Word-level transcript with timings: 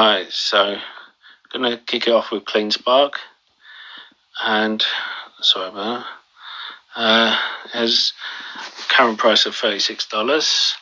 Alright, 0.00 0.32
so 0.32 0.76
I'm 0.76 0.80
going 1.52 1.70
to 1.70 1.76
kick 1.76 2.06
it 2.06 2.14
off 2.14 2.32
with 2.32 2.46
CleanSpark. 2.46 3.16
And, 4.42 4.82
sorry 5.42 5.68
about 5.68 6.06
that. 6.96 6.96
Uh, 6.96 7.36
has 7.74 8.14
current 8.88 9.18
price 9.18 9.44
of 9.44 9.52
$36, 9.52 10.72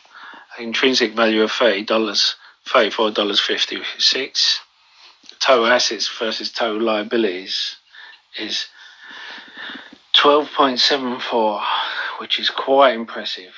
intrinsic 0.60 1.16
value 1.16 1.42
of 1.42 1.50
$30, 1.50 1.84
$34.56. 1.84 4.58
Total 5.40 5.66
assets 5.66 6.08
versus 6.16 6.52
total 6.52 6.80
liabilities 6.80 7.74
is 8.38 8.68
12.74, 10.16 11.64
which 12.20 12.38
is 12.38 12.50
quite 12.50 12.94
impressive. 12.94 13.52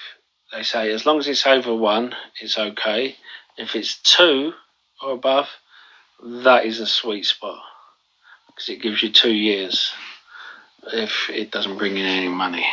They 0.54 0.62
say 0.62 0.90
as 0.90 1.04
long 1.04 1.18
as 1.18 1.28
it's 1.28 1.46
over 1.46 1.74
one, 1.74 2.16
it's 2.40 2.56
okay. 2.56 3.16
If 3.58 3.76
it's 3.76 4.00
two 4.00 4.54
or 5.02 5.12
above, 5.12 5.48
that 6.22 6.64
is 6.66 6.80
a 6.80 6.86
sweet 6.86 7.24
spot 7.24 7.60
because 8.46 8.68
it 8.68 8.82
gives 8.82 9.02
you 9.02 9.10
two 9.10 9.32
years 9.32 9.92
if 10.92 11.30
it 11.30 11.50
doesn't 11.50 11.78
bring 11.78 11.96
in 11.96 12.06
any 12.06 12.28
money. 12.28 12.66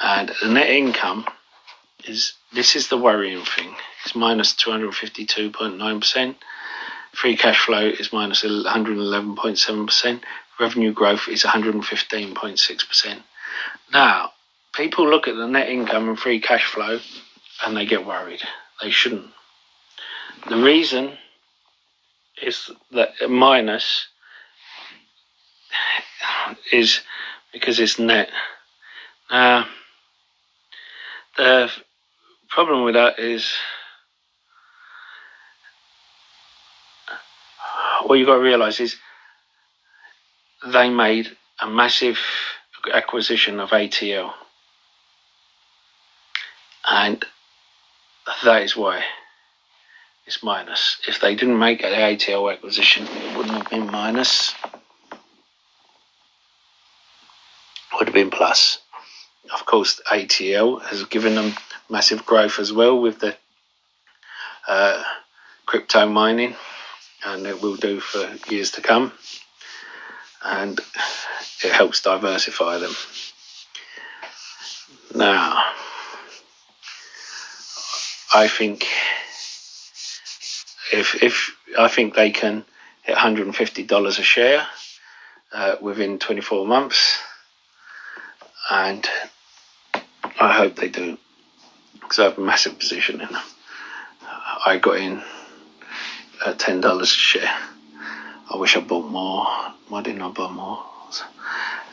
And 0.00 0.30
the 0.42 0.48
net 0.48 0.68
income 0.68 1.26
is 2.04 2.34
this 2.52 2.76
is 2.76 2.88
the 2.88 2.98
worrying 2.98 3.44
thing. 3.44 3.74
It's 4.04 4.14
minus 4.14 4.54
252.9%. 4.54 6.34
Free 7.12 7.36
cash 7.36 7.64
flow 7.64 7.86
is 7.86 8.12
minus 8.12 8.42
111.7%. 8.42 10.20
Revenue 10.58 10.92
growth 10.92 11.28
is 11.28 11.44
115.6%. 11.44 13.22
Now, 13.92 14.32
people 14.74 15.08
look 15.08 15.28
at 15.28 15.36
the 15.36 15.46
net 15.46 15.68
income 15.68 16.08
and 16.08 16.18
free 16.18 16.40
cash 16.40 16.64
flow 16.64 16.98
and 17.64 17.76
they 17.76 17.86
get 17.86 18.06
worried. 18.06 18.42
They 18.80 18.90
shouldn't. 18.90 19.30
The 20.48 20.56
reason 20.56 21.16
is 22.42 22.70
that 22.90 23.10
minus 23.28 24.08
is 26.72 27.00
because 27.52 27.78
it's 27.78 27.98
net. 27.98 28.28
Now, 29.30 29.66
the 31.36 31.70
problem 32.48 32.84
with 32.84 32.94
that 32.94 33.18
is 33.18 33.52
what 38.04 38.16
you've 38.18 38.26
got 38.26 38.34
to 38.34 38.40
realize 38.40 38.80
is 38.80 38.96
they 40.66 40.90
made 40.90 41.28
a 41.60 41.68
massive 41.68 42.18
acquisition 42.92 43.60
of 43.60 43.70
ATL. 43.70 44.32
And 46.84 47.24
that 48.44 48.62
is 48.62 48.76
why 48.76 49.04
it's 50.26 50.42
minus. 50.42 50.98
If 51.08 51.20
they 51.20 51.34
didn't 51.34 51.58
make 51.58 51.82
an 51.82 51.92
ATL 51.92 52.52
acquisition, 52.52 53.06
it 53.06 53.36
wouldn't 53.36 53.56
have 53.56 53.70
been 53.70 53.90
minus. 53.90 54.54
Would 57.94 58.08
have 58.08 58.14
been 58.14 58.30
plus. 58.30 58.78
Of 59.52 59.66
course, 59.66 60.00
ATL 60.10 60.82
has 60.82 61.04
given 61.04 61.34
them 61.34 61.54
massive 61.90 62.24
growth 62.24 62.58
as 62.58 62.72
well 62.72 63.00
with 63.00 63.18
the 63.18 63.36
uh, 64.68 65.02
crypto 65.66 66.08
mining, 66.08 66.54
and 67.24 67.46
it 67.46 67.60
will 67.60 67.76
do 67.76 68.00
for 68.00 68.32
years 68.52 68.70
to 68.72 68.80
come. 68.80 69.12
And 70.44 70.80
it 71.64 71.72
helps 71.72 72.02
diversify 72.02 72.78
them. 72.78 72.94
Now, 75.14 75.62
I 78.34 78.48
think 78.48 78.86
if 80.92 81.22
if 81.22 81.56
I 81.78 81.88
think 81.88 82.14
they 82.14 82.30
can 82.30 82.64
hit 83.02 83.14
150 83.14 83.82
dollars 83.84 84.18
a 84.18 84.22
share 84.22 84.66
uh, 85.52 85.76
within 85.80 86.18
24 86.18 86.66
months, 86.66 87.18
and 88.70 89.06
I 90.40 90.52
hope 90.52 90.76
they 90.76 90.88
do 90.88 91.18
because 91.94 92.18
I 92.18 92.24
have 92.24 92.38
a 92.38 92.42
massive 92.42 92.78
position 92.78 93.20
in 93.20 93.28
them. 93.28 93.42
I 94.64 94.78
got 94.78 94.98
in 94.98 95.22
at 96.46 96.58
ten 96.58 96.80
dollars 96.80 97.10
a 97.12 97.16
share. 97.16 97.56
I 98.52 98.56
wish 98.56 98.76
I 98.76 98.80
bought 98.80 99.10
more. 99.10 99.46
Why 99.88 100.02
didn't 100.02 100.22
I 100.22 100.30
buy 100.30 100.50
more? 100.50 100.84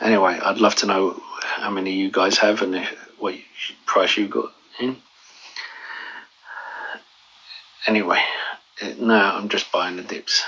Anyway, 0.00 0.38
I'd 0.42 0.58
love 0.58 0.74
to 0.76 0.86
know 0.86 1.22
how 1.42 1.70
many 1.70 1.92
you 1.92 2.10
guys 2.10 2.38
have 2.38 2.62
and 2.62 2.86
what 3.18 3.34
price 3.86 4.16
you 4.16 4.28
got 4.28 4.52
in. 4.78 4.96
Anyway, 7.86 8.22
now 8.98 9.36
I'm 9.36 9.48
just 9.48 9.72
buying 9.72 9.96
the 9.96 10.02
dips. 10.02 10.44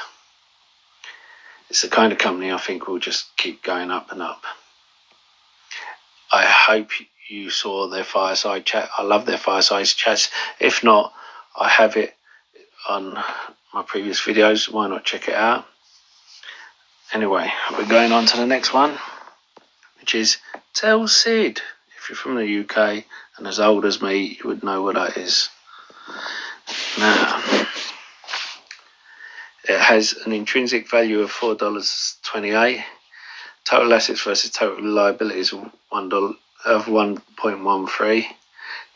It's 1.70 1.82
the 1.82 1.88
kind 1.88 2.12
of 2.12 2.18
company 2.18 2.52
I 2.52 2.58
think 2.58 2.86
will 2.86 2.98
just 2.98 3.36
keep 3.36 3.62
going 3.62 3.90
up 3.90 4.12
and 4.12 4.20
up. 4.20 4.42
I 6.30 6.44
hope 6.44 6.90
you 7.28 7.50
saw 7.50 7.88
their 7.88 8.04
fireside 8.04 8.64
chat. 8.64 8.90
I 8.96 9.02
love 9.02 9.26
their 9.26 9.38
fireside 9.38 9.86
chats. 9.86 10.30
If 10.60 10.84
not, 10.84 11.12
I 11.58 11.68
have 11.68 11.96
it 11.96 12.14
on 12.88 13.18
my 13.72 13.82
previous 13.82 14.20
videos. 14.20 14.70
Why 14.70 14.88
not 14.88 15.04
check 15.04 15.28
it 15.28 15.34
out? 15.34 15.66
Anyway, 17.12 17.50
we're 17.72 17.86
going 17.86 18.12
on 18.12 18.26
to 18.26 18.36
the 18.38 18.46
next 18.46 18.72
one, 18.72 18.98
which 20.00 20.14
is 20.14 20.38
Tell 20.72 21.06
Sid. 21.06 21.60
If 21.98 22.08
you're 22.08 22.16
from 22.16 22.36
the 22.36 22.60
UK 22.60 23.04
and 23.36 23.46
as 23.46 23.60
old 23.60 23.84
as 23.84 24.00
me, 24.00 24.38
you 24.38 24.48
would 24.48 24.64
know 24.64 24.82
what 24.82 24.94
that 24.94 25.16
is. 25.16 25.50
Now, 26.98 27.41
it 29.72 29.80
has 29.80 30.12
an 30.26 30.32
intrinsic 30.32 30.90
value 30.90 31.20
of 31.20 31.30
$4.28. 31.30 32.84
Total 33.64 33.94
assets 33.94 34.22
versus 34.22 34.50
total 34.50 34.84
liabilities 34.84 35.52
of 35.52 35.70
$1 35.92 36.34
of 36.64 36.84
1.13. 36.86 38.26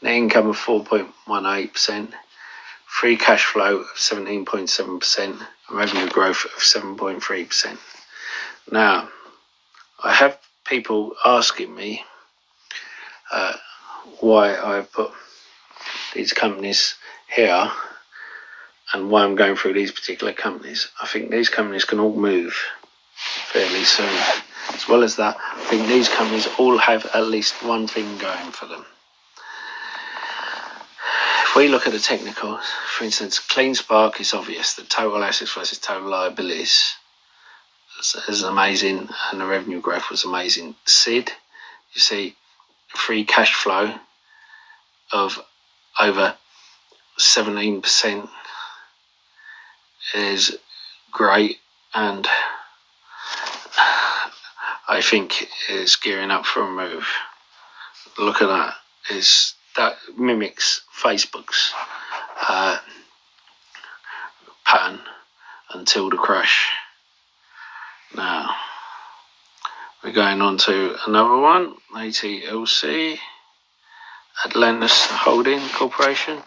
Net 0.03 0.13
income 0.15 0.49
of 0.49 0.57
4.18%. 0.57 2.13
Free 2.87 3.17
cash 3.17 3.45
flow 3.45 3.79
of 3.79 3.87
17.7%. 3.97 5.47
Revenue 5.71 6.09
growth 6.09 6.45
of 6.45 6.61
7.3%. 6.61 7.79
Now, 8.71 9.09
I 10.03 10.13
have 10.13 10.39
people 10.67 11.15
asking 11.25 11.75
me 11.75 12.05
uh, 13.33 13.55
why 14.21 14.57
I 14.57 14.83
put 14.83 15.13
these 16.15 16.33
companies 16.33 16.97
here 17.29 17.71
and 18.93 19.11
why 19.11 19.25
I'm 19.25 19.35
going 19.35 19.57
through 19.57 19.75
these 19.75 19.93
particular 19.93 20.33
companies. 20.33 20.89
I 21.01 21.07
think 21.07 21.31
these 21.31 21.49
companies 21.49 21.85
can 21.85 21.99
all 21.99 22.15
move 22.15 22.57
fairly 23.17 23.85
soon. 23.85 24.19
As 24.75 24.89
well 24.89 25.03
as 25.03 25.17
that, 25.17 25.37
I 25.39 25.65
think 25.65 25.87
these 25.87 26.09
companies 26.09 26.49
all 26.59 26.79
have 26.79 27.07
at 27.15 27.27
least 27.27 27.63
one 27.63 27.87
thing 27.87 28.19
going 28.19 28.51
for 28.51 28.67
them. 28.67 28.85
If 31.45 31.57
we 31.57 31.69
look 31.69 31.87
at 31.87 31.93
the 31.93 31.99
technicals, 31.99 32.65
for 32.89 33.05
instance, 33.05 33.39
CleanSpark 33.39 34.21
is 34.21 34.35
obvious. 34.35 34.75
The 34.75 34.83
total 34.83 35.23
assets 35.23 35.53
versus 35.55 35.79
total 35.79 36.11
liabilities 36.11 36.97
is 38.29 38.43
amazing, 38.43 39.09
and 39.31 39.41
the 39.41 39.47
revenue 39.47 39.81
growth 39.81 40.11
was 40.11 40.25
amazing. 40.25 40.75
SID, 40.85 41.31
you 41.95 42.01
see, 42.01 42.35
free 42.89 43.25
cash 43.25 43.55
flow 43.55 43.95
of 45.13 45.41
over 45.99 46.35
17% 47.19 48.29
is 50.15 50.59
great 51.13 51.59
and 51.95 52.27
I 54.89 55.01
think 55.03 55.49
is 55.69 55.97
gearing 55.97 56.31
up 56.31 56.47
for 56.47 56.63
a 56.63 56.71
move. 56.71 57.09
Look 58.19 58.41
at 58.41 58.49
that. 58.49 58.75
Is 59.11 59.55
that 59.77 59.97
mimics 60.17 60.83
Facebook's 61.03 61.73
uh, 62.49 62.79
pattern 64.65 65.01
until 65.71 66.11
the 66.11 66.17
crash. 66.17 66.71
Now 68.15 68.55
we're 70.03 70.13
going 70.13 70.41
on 70.41 70.59
to 70.59 70.97
another 71.07 71.37
one, 71.37 71.75
ATLC, 71.95 73.19
Atlantis 74.45 75.07
Holding 75.07 75.61
Corporation. 75.71 76.39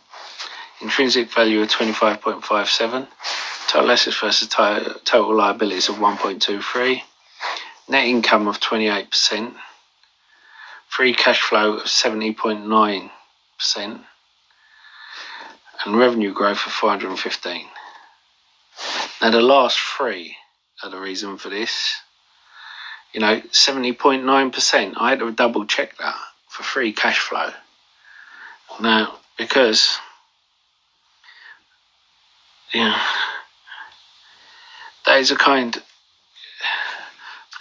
Intrinsic 0.81 1.29
value 1.33 1.61
of 1.61 1.69
25.57. 1.69 3.07
Total 3.69 3.91
assets 3.91 4.19
versus 4.19 4.47
total 4.47 5.35
liabilities 5.35 5.89
of 5.89 5.95
1.23 5.95 7.01
net 7.89 8.05
income 8.05 8.47
of 8.47 8.59
28%, 8.59 9.53
free 10.87 11.13
cash 11.13 11.41
flow 11.41 11.73
of 11.73 11.83
70.9%, 11.83 13.09
and 15.85 15.97
revenue 15.97 16.33
growth 16.33 16.65
of 16.67 16.71
415. 16.71 17.65
Now, 19.21 19.31
the 19.31 19.41
last 19.41 19.77
three 19.79 20.35
are 20.83 20.89
the 20.89 20.99
reason 20.99 21.37
for 21.37 21.49
this. 21.49 21.95
You 23.13 23.21
know, 23.21 23.41
70.9%. 23.41 24.93
I 24.97 25.09
had 25.09 25.19
to 25.19 25.31
double 25.31 25.65
check 25.65 25.97
that 25.97 26.15
for 26.47 26.63
free 26.63 26.93
cash 26.93 27.17
flow. 27.19 27.49
Now, 28.79 29.15
because, 29.37 29.97
yeah, 32.71 33.01
that 35.09 35.21
is 35.21 35.31
a 35.31 35.35
kind 35.35 35.75
of 35.75 35.83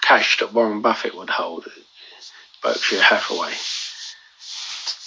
cash 0.02 0.36
that 0.36 0.52
Warren 0.52 0.82
Buffett 0.82 1.16
would 1.16 1.30
hold, 1.30 1.64
Berkshire 2.62 3.00
Hathaway, 3.00 3.54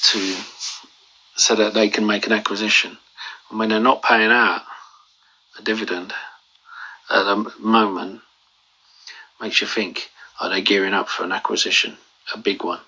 to 0.06 0.36
so 1.36 1.54
that 1.56 1.76
they 1.76 1.90
can 1.90 2.08
make 2.08 2.26
an 2.26 2.32
acquisition. 2.32 2.98
And 3.50 3.60
when 3.60 3.70
they're 3.70 3.80
not 3.80 4.02
paying 4.02 4.32
out 4.32 4.64
a 5.60 5.62
dividend 5.62 6.14
at 7.12 7.24
the 7.26 7.54
moment, 7.60 8.22
makes 9.40 9.62
you 9.62 9.68
think, 9.68 10.10
are 10.40 10.50
they 10.50 10.64
gearing 10.64 10.96
up 10.96 11.10
for 11.10 11.24
an 11.24 11.32
acquisition, 11.32 11.96
a 12.34 12.40
big 12.40 12.64
one? 12.64 12.80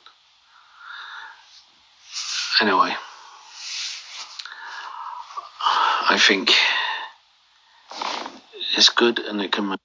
Anyway, 2.59 2.95
I 6.09 6.17
think 6.19 6.53
it's 8.83 8.89
good 8.89 9.19
and 9.19 9.39
it 9.39 9.53
can. 9.53 9.77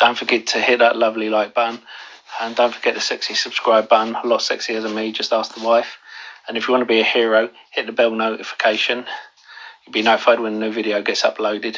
Don't 0.00 0.18
forget 0.18 0.48
to 0.48 0.58
hit 0.58 0.80
that 0.80 0.96
lovely 0.96 1.28
like 1.28 1.54
button 1.54 1.78
and 2.40 2.56
don't 2.56 2.74
forget 2.74 2.94
the 2.94 3.00
sexy 3.00 3.34
subscribe 3.34 3.88
button. 3.88 4.16
A 4.16 4.26
lot 4.26 4.40
sexier 4.40 4.82
than 4.82 4.96
me, 4.96 5.12
just 5.12 5.32
ask 5.32 5.54
the 5.54 5.64
wife. 5.64 5.98
And 6.48 6.56
if 6.56 6.66
you 6.66 6.72
want 6.72 6.82
to 6.82 6.92
be 6.92 6.98
a 6.98 7.04
hero, 7.04 7.50
hit 7.70 7.86
the 7.86 7.92
bell 7.92 8.10
notification. 8.10 9.06
You'll 9.86 9.92
be 9.92 10.02
notified 10.02 10.40
when 10.40 10.54
a 10.54 10.58
new 10.58 10.72
video 10.72 11.02
gets 11.02 11.22
uploaded. 11.22 11.76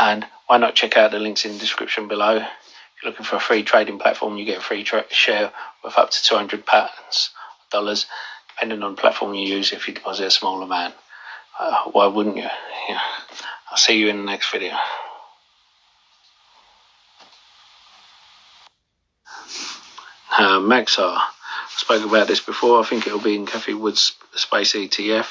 And 0.00 0.24
why 0.46 0.56
not 0.56 0.74
check 0.74 0.96
out 0.96 1.10
the 1.10 1.18
links 1.18 1.44
in 1.44 1.52
the 1.52 1.58
description 1.58 2.08
below. 2.08 2.36
If 2.36 3.02
you're 3.02 3.10
looking 3.10 3.26
for 3.26 3.36
a 3.36 3.40
free 3.40 3.62
trading 3.62 3.98
platform, 3.98 4.38
you 4.38 4.46
get 4.46 4.58
a 4.58 4.62
free 4.62 4.86
share 5.10 5.52
with 5.84 5.98
up 5.98 6.12
to 6.12 6.22
200 6.22 6.64
pounds, 6.64 7.28
dollars, 7.70 8.06
depending 8.48 8.82
on 8.82 8.94
the 8.94 9.00
platform 9.02 9.34
you 9.34 9.46
use 9.46 9.70
if 9.74 9.86
you 9.86 9.92
deposit 9.92 10.28
a 10.28 10.30
small 10.30 10.62
amount. 10.62 10.94
Uh, 11.60 11.90
why 11.92 12.06
wouldn't 12.06 12.36
you? 12.36 12.48
Yeah. 12.88 13.00
I'll 13.70 13.76
see 13.76 13.98
you 13.98 14.08
in 14.08 14.18
the 14.18 14.24
next 14.24 14.52
video. 14.52 14.76
Uh, 20.36 20.58
Maxar. 20.58 21.16
I 21.16 21.28
spoke 21.76 22.04
about 22.04 22.26
this 22.26 22.40
before. 22.40 22.80
I 22.80 22.84
think 22.84 23.06
it'll 23.06 23.20
be 23.20 23.36
in 23.36 23.46
Cathie 23.46 23.74
Wood's 23.74 24.16
Space 24.34 24.72
ETF. 24.74 25.26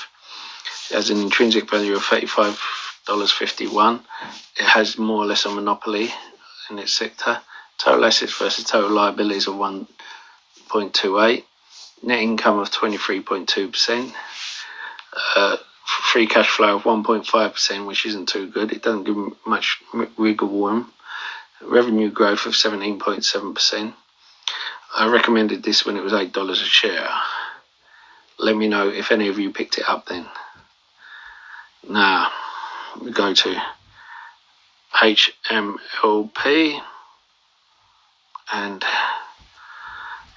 It 0.92 0.96
has 0.96 1.10
an 1.10 1.20
intrinsic 1.22 1.70
value 1.70 1.96
of 1.96 2.04
$35.51. 2.04 4.02
It 4.58 4.66
has 4.66 4.98
more 4.98 5.24
or 5.24 5.26
less 5.26 5.46
a 5.46 5.50
monopoly 5.50 6.10
in 6.70 6.80
its 6.80 6.94
sector. 6.94 7.42
Total 7.78 8.06
assets 8.06 8.38
versus 8.38 8.64
total 8.66 8.92
liabilities 8.92 9.48
of 9.48 9.56
1.28. 9.56 11.44
Net 12.04 12.20
income 12.20 12.60
of 12.60 12.72
23.2%. 12.72 14.14
Uh, 15.36 15.58
free 15.86 16.28
cash 16.28 16.50
flow 16.50 16.76
of 16.76 16.84
1.5%, 16.84 17.88
which 17.88 18.06
isn't 18.06 18.30
too 18.30 18.48
good. 18.48 18.72
It 18.72 18.84
doesn't 18.84 19.04
give 19.04 19.18
much 19.46 19.82
wiggle 20.18 20.48
room. 20.48 20.94
Revenue 21.62 22.10
growth 22.12 22.46
of 22.46 22.54
17.7%. 22.54 23.94
I 24.96 25.08
recommended 25.08 25.64
this 25.64 25.86
when 25.86 25.98
it 25.98 26.04
was 26.04 26.14
$8 26.14 26.52
a 26.52 26.56
share. 26.56 27.10
Let 28.38 28.56
me 28.56 28.68
know 28.68 28.90
if 28.90 29.12
any 29.12 29.28
of 29.28 29.40
you 29.40 29.52
picked 29.52 29.78
it 29.78 29.90
up 29.90 30.08
then. 30.08 30.28
Now, 31.88 32.32
we 33.02 33.12
go 33.12 33.34
to 33.34 33.62
HMLP 34.96 36.82
and 38.52 38.86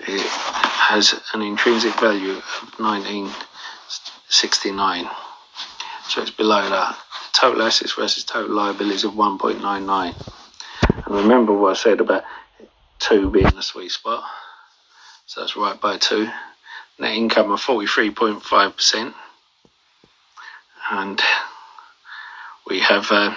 it 0.01 0.27
has 0.27 1.15
an 1.35 1.43
intrinsic 1.43 2.01
value 2.01 2.33
of 2.33 2.45
1969 2.79 5.09
so 6.17 6.23
it's 6.23 6.31
below 6.31 6.67
that 6.71 6.97
total 7.35 7.61
assets 7.61 7.93
versus 7.93 8.25
total 8.25 8.57
liabilities 8.57 9.05
of 9.05 9.13
1.99 9.13 10.33
and 11.05 11.15
remember 11.15 11.53
what 11.53 11.73
I 11.73 11.75
said 11.75 12.01
about 12.01 12.25
2 13.01 13.31
being 13.31 13.45
the 13.55 13.61
sweet 13.61 13.91
spot 13.91 14.25
so 15.27 15.43
that's 15.43 15.59
right 15.59 15.79
by 15.79 15.99
2 15.99 16.27
net 16.99 17.13
income 17.13 17.53
of 17.53 17.61
43.5% 17.61 19.13
and 20.91 21.21
we 22.67 22.81
have 22.81 23.11
a 23.11 23.37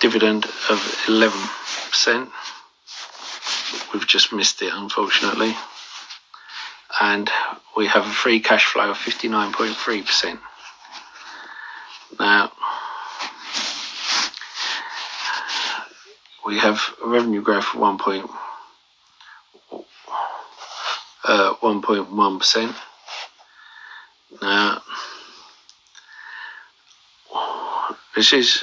dividend 0.00 0.44
of 0.44 0.78
11%. 1.06 2.30
We've 3.92 4.06
just 4.06 4.32
missed 4.32 4.62
it, 4.62 4.72
unfortunately. 4.72 5.54
And 7.00 7.30
we 7.76 7.86
have 7.86 8.06
a 8.06 8.10
free 8.10 8.40
cash 8.40 8.66
flow 8.66 8.90
of 8.90 8.98
59.3%. 8.98 10.38
Now, 12.18 12.52
we 16.46 16.58
have 16.58 16.80
revenue 17.04 17.42
growth 17.42 17.74
of 17.74 17.80
1. 17.80 17.98
Point, 17.98 18.30
uh, 21.24 21.54
1.1%. 21.60 22.74
Now, 24.40 24.80
this 28.14 28.32
is 28.32 28.62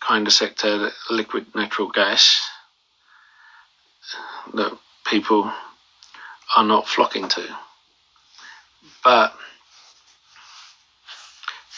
kind 0.00 0.26
of 0.26 0.32
sector, 0.32 0.90
liquid 1.10 1.46
natural 1.54 1.88
gas, 1.88 2.48
that 4.54 4.76
people 5.06 5.50
are 6.56 6.64
not 6.64 6.88
flocking 6.88 7.28
to. 7.28 7.56
But 9.04 9.34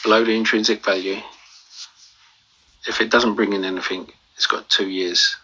below 0.03 0.23
the 0.23 0.31
intrinsic 0.31 0.83
value, 0.83 1.21
if 2.87 3.01
it 3.01 3.09
doesn't 3.09 3.35
bring 3.35 3.53
in 3.53 3.63
anything, 3.63 4.11
it's 4.35 4.47
got 4.47 4.69
two 4.69 4.89
years 4.89 5.35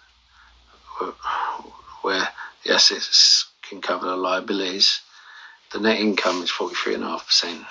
where 2.01 2.27
the 2.63 2.73
assets 2.73 3.45
can 3.61 3.81
cover 3.81 4.07
the 4.07 4.15
liabilities. 4.15 5.01
The 5.71 5.79
net 5.79 5.99
income 5.99 6.41
is 6.41 6.51
43.5%. 6.51 7.65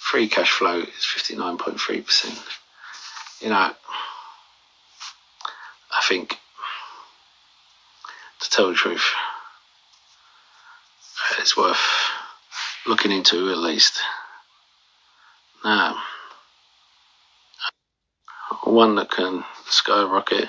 Free 0.00 0.26
cash 0.26 0.50
flow 0.50 0.80
is 0.80 0.88
59.3%. 0.88 2.38
You 3.42 3.50
know, 3.50 3.54
I 3.54 3.74
think, 6.02 6.36
to 8.40 8.50
tell 8.50 8.68
the 8.68 8.74
truth, 8.74 9.04
it's 11.38 11.56
worth 11.56 11.78
looking 12.86 13.12
into 13.12 13.50
at 13.50 13.58
least. 13.58 14.00
Now, 15.64 16.02
one 18.70 18.96
that 18.96 19.10
can 19.10 19.44
skyrocket 19.66 20.48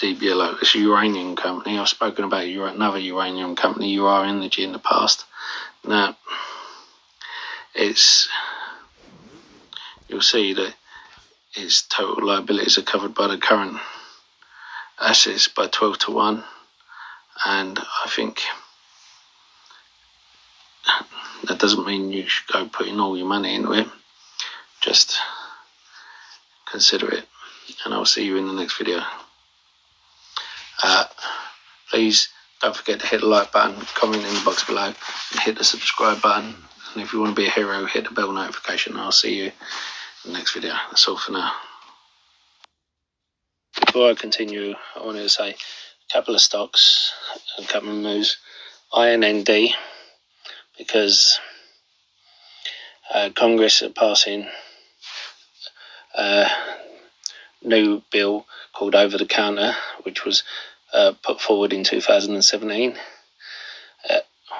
DBLO 0.00 0.60
It's 0.62 0.74
a 0.74 0.78
uranium 0.78 1.34
company. 1.34 1.78
I've 1.78 1.88
spoken 1.88 2.24
about 2.24 2.46
another 2.46 2.98
uranium 2.98 3.56
company, 3.56 3.98
Ur-Energy, 3.98 4.62
in 4.62 4.72
the 4.72 4.78
past. 4.78 5.24
Now, 5.84 6.16
it's 7.74 8.28
you'll 10.08 10.20
see 10.20 10.54
that 10.54 10.74
its 11.54 11.82
total 11.82 12.26
liabilities 12.26 12.78
are 12.78 12.82
covered 12.82 13.14
by 13.14 13.26
the 13.28 13.38
current 13.38 13.78
assets 15.00 15.48
by 15.48 15.66
12 15.66 15.98
to 15.98 16.10
1 16.12 16.44
and 17.46 17.78
I 17.78 18.08
think 18.08 18.42
that 21.44 21.58
doesn't 21.58 21.86
mean 21.86 22.12
you 22.12 22.28
should 22.28 22.52
go 22.52 22.68
putting 22.68 22.98
all 22.98 23.16
your 23.16 23.26
money 23.26 23.54
into 23.54 23.72
it 23.72 23.86
just 24.80 25.18
consider 26.70 27.12
it 27.12 27.26
and 27.84 27.94
I'll 27.94 28.04
see 28.04 28.24
you 28.24 28.36
in 28.36 28.46
the 28.46 28.52
next 28.52 28.78
video 28.78 29.00
uh, 30.82 31.04
please 31.90 32.28
don't 32.62 32.76
forget 32.76 33.00
to 33.00 33.06
hit 33.06 33.20
the 33.20 33.26
like 33.26 33.52
button 33.52 33.80
comment 33.94 34.24
in 34.24 34.34
the 34.34 34.42
box 34.44 34.64
below 34.64 34.86
and 34.86 35.40
hit 35.40 35.58
the 35.58 35.64
subscribe 35.64 36.20
button 36.22 36.54
and 36.94 37.02
if 37.02 37.12
you 37.12 37.20
want 37.20 37.36
to 37.36 37.40
be 37.40 37.46
a 37.46 37.50
hero, 37.50 37.84
hit 37.84 38.04
the 38.04 38.10
bell 38.10 38.32
notification. 38.32 38.96
I'll 38.96 39.12
see 39.12 39.36
you 39.36 39.44
in 39.44 39.52
the 40.32 40.32
next 40.32 40.54
video. 40.54 40.72
That's 40.90 41.06
all 41.06 41.18
for 41.18 41.32
now. 41.32 41.52
Before 43.84 44.10
I 44.10 44.14
continue, 44.14 44.74
I 44.96 45.04
wanted 45.04 45.22
to 45.22 45.28
say 45.28 45.50
a 45.50 46.12
couple 46.12 46.34
of 46.34 46.40
stocks, 46.40 47.12
and 47.56 47.66
a 47.66 47.68
couple 47.68 47.90
of 47.90 47.96
moves. 47.96 48.38
INND, 48.96 49.48
because 50.78 51.38
uh, 53.12 53.30
Congress 53.34 53.82
are 53.82 53.90
passing 53.90 54.48
a 56.18 56.46
new 57.62 58.02
bill 58.10 58.46
called 58.74 58.94
Over 58.94 59.16
the 59.16 59.26
Counter, 59.26 59.74
which 60.02 60.24
was 60.24 60.42
uh, 60.92 61.12
put 61.22 61.40
forward 61.40 61.72
in 61.72 61.84
2017 61.84 62.96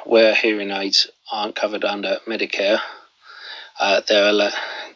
where 0.05 0.35
hearing 0.35 0.71
aids 0.71 1.09
aren't 1.31 1.55
covered 1.55 1.85
under 1.85 2.19
Medicare, 2.27 2.81
uh, 3.79 4.01
they're 4.09 4.51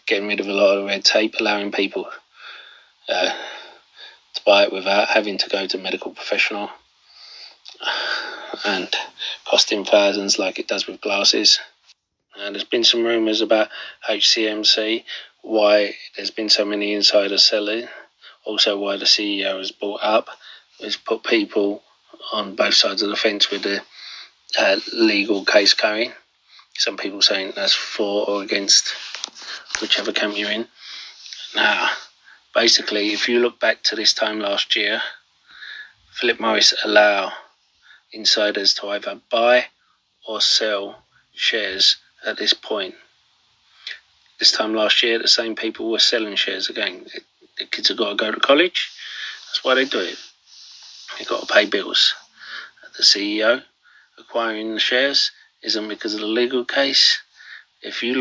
getting 0.06 0.28
rid 0.28 0.40
of 0.40 0.48
a 0.48 0.52
lot 0.52 0.78
of 0.78 0.86
red 0.86 1.04
tape, 1.04 1.34
allowing 1.38 1.70
people 1.70 2.08
uh, 3.08 3.30
to 4.34 4.40
buy 4.44 4.64
it 4.64 4.72
without 4.72 5.08
having 5.08 5.38
to 5.38 5.48
go 5.48 5.66
to 5.66 5.78
a 5.78 5.82
medical 5.82 6.12
professional 6.12 6.70
and 8.64 8.94
costing 9.44 9.84
thousands 9.84 10.38
like 10.38 10.58
it 10.58 10.68
does 10.68 10.86
with 10.86 11.00
glasses. 11.00 11.60
And 12.38 12.54
there's 12.54 12.64
been 12.64 12.84
some 12.84 13.04
rumours 13.04 13.42
about 13.42 13.68
HCMC, 14.08 15.04
why 15.42 15.94
there's 16.16 16.30
been 16.30 16.48
so 16.48 16.64
many 16.64 16.94
insiders 16.94 17.42
selling, 17.42 17.86
also 18.44 18.78
why 18.78 18.96
the 18.96 19.04
CEO 19.04 19.58
has 19.58 19.72
bought 19.72 20.00
up, 20.02 20.28
has 20.80 20.96
put 20.96 21.24
people 21.24 21.82
on 22.32 22.54
both 22.54 22.74
sides 22.74 23.02
of 23.02 23.10
the 23.10 23.16
fence 23.16 23.50
with 23.50 23.62
the 23.62 23.82
uh, 24.58 24.78
legal 24.92 25.44
case 25.44 25.74
going. 25.74 26.12
Some 26.74 26.96
people 26.96 27.22
saying 27.22 27.52
that's 27.54 27.74
for 27.74 28.28
or 28.28 28.42
against 28.42 28.94
whichever 29.80 30.12
camp 30.12 30.36
you're 30.36 30.50
in. 30.50 30.66
Now, 31.54 31.90
basically, 32.54 33.12
if 33.12 33.28
you 33.28 33.40
look 33.40 33.60
back 33.60 33.82
to 33.84 33.96
this 33.96 34.14
time 34.14 34.40
last 34.40 34.74
year, 34.74 35.02
Philip 36.12 36.40
Morris 36.40 36.74
allow 36.84 37.32
insiders 38.12 38.74
to 38.74 38.88
either 38.88 39.20
buy 39.30 39.66
or 40.26 40.40
sell 40.40 41.02
shares 41.34 41.96
at 42.24 42.36
this 42.38 42.52
point. 42.52 42.94
This 44.42 44.50
time 44.50 44.74
last 44.74 45.04
year, 45.04 45.20
the 45.20 45.28
same 45.28 45.54
people 45.54 45.88
were 45.88 46.00
selling 46.00 46.34
shares 46.34 46.68
again. 46.68 47.06
The 47.58 47.64
kids 47.64 47.90
have 47.90 47.96
got 47.96 48.08
to 48.08 48.16
go 48.16 48.32
to 48.32 48.40
college. 48.40 48.90
That's 49.46 49.62
why 49.62 49.76
they 49.76 49.84
do 49.84 50.00
it. 50.00 50.18
They've 51.16 51.28
got 51.28 51.46
to 51.46 51.54
pay 51.54 51.66
bills. 51.66 52.16
The 52.96 53.04
CEO 53.04 53.62
acquiring 54.18 54.74
the 54.74 54.80
shares 54.80 55.30
isn't 55.62 55.86
because 55.86 56.14
of 56.14 56.20
the 56.22 56.26
legal 56.26 56.64
case. 56.64 57.22
If 57.82 58.02
you 58.02 58.14
look 58.14 58.20